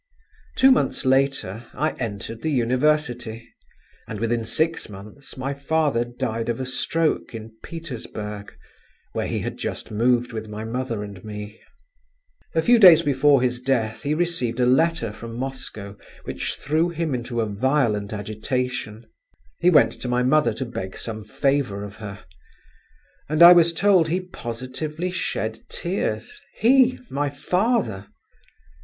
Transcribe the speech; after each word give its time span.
Two 0.55 0.71
months 0.71 1.05
later, 1.05 1.67
I 1.75 1.91
entered 1.99 2.41
the 2.41 2.49
university; 2.49 3.47
and 4.07 4.19
within 4.19 4.43
six 4.45 4.89
months 4.89 5.37
my 5.37 5.53
father 5.53 6.03
died 6.03 6.49
of 6.49 6.59
a 6.59 6.65
stroke 6.65 7.35
in 7.35 7.55
Petersburg, 7.61 8.51
where 9.13 9.27
he 9.27 9.41
had 9.41 9.57
just 9.57 9.91
moved 9.91 10.33
with 10.33 10.49
my 10.49 10.63
mother 10.65 11.03
and 11.03 11.23
me. 11.23 11.59
A 12.55 12.63
few 12.63 12.79
days 12.79 13.03
before 13.03 13.43
his 13.43 13.61
death 13.61 14.01
he 14.01 14.15
received 14.15 14.59
a 14.59 14.65
letter 14.65 15.11
from 15.13 15.35
Moscow 15.35 15.95
which 16.23 16.55
threw 16.55 16.89
him 16.89 17.13
into 17.13 17.39
a 17.39 17.45
violent 17.45 18.11
agitation…. 18.11 19.05
He 19.59 19.69
went 19.69 19.91
to 20.01 20.07
my 20.07 20.23
mother 20.23 20.55
to 20.55 20.65
beg 20.65 20.97
some 20.97 21.23
favour 21.23 21.83
of 21.83 21.97
her: 21.97 22.25
and, 23.29 23.43
I 23.43 23.53
was 23.53 23.71
told, 23.71 24.07
he 24.07 24.19
positively 24.19 25.11
shed 25.11 25.59
tears—he, 25.69 26.97
my 27.11 27.29
father! 27.29 28.07